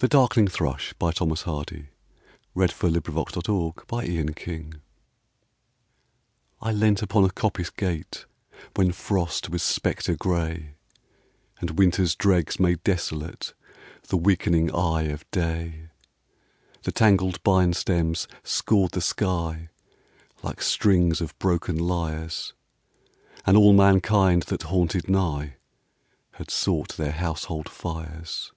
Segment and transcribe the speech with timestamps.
[0.00, 1.66] The Darkling Thrush I LEANT upon
[7.24, 8.26] a coppice gate,
[8.76, 10.76] When Frost was spectre gray,
[11.60, 13.54] And Winter's dregs made desolate
[14.06, 15.88] The weakening eye of day.
[16.84, 19.68] The tangled bine stems scored the sky
[20.44, 22.52] Like strings of broken lyres,
[23.44, 25.56] And all mankind that haunted nigh
[26.34, 28.52] Had sought their household fires.